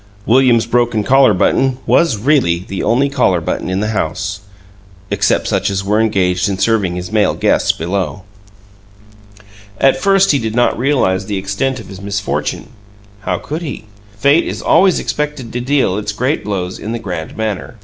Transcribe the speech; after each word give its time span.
William's 0.25 0.65
broken 0.65 1.03
collar 1.03 1.31
button 1.31 1.77
was 1.85 2.17
really 2.17 2.57
the 2.67 2.81
only 2.81 3.07
collar 3.07 3.39
button 3.39 3.69
in 3.69 3.81
the 3.81 3.89
house, 3.89 4.39
except 5.11 5.47
such 5.47 5.69
as 5.69 5.83
were 5.83 6.01
engaged 6.01 6.49
in 6.49 6.57
serving 6.57 6.95
his 6.95 7.11
male 7.11 7.35
guests 7.35 7.71
below. 7.71 8.23
At 9.79 9.95
first 10.01 10.31
he 10.31 10.39
did 10.39 10.55
not 10.55 10.75
realize 10.75 11.27
the 11.27 11.37
extent 11.37 11.79
of 11.79 11.87
his 11.87 12.01
misfortune. 12.01 12.69
How 13.19 13.37
could 13.37 13.61
he? 13.61 13.85
Fate 14.17 14.47
is 14.47 14.63
always 14.63 14.97
expected 14.99 15.53
to 15.53 15.61
deal 15.61 15.99
its 15.99 16.13
great 16.13 16.43
blows 16.43 16.79
in 16.79 16.93
the 16.93 16.97
grand 16.97 17.37
manner. 17.37 17.77